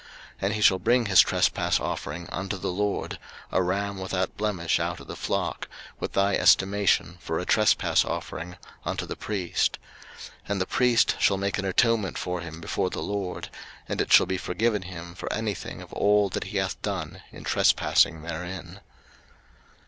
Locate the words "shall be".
14.11-14.39